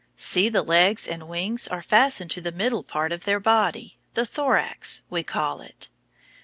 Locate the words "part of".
2.81-3.23